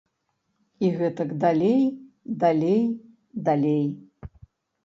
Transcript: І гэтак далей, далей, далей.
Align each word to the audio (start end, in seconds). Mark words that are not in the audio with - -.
І 0.85 0.89
гэтак 1.01 1.29
далей, 1.43 1.83
далей, 2.45 2.81
далей. 3.51 3.85